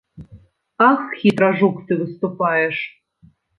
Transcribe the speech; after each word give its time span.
Ах, 0.87 1.03
хітра, 1.19 1.49
жук, 1.61 1.79
ты 1.91 2.01
выступаеш. 2.01 2.83